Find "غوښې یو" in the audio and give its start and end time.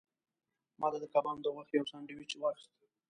1.55-1.89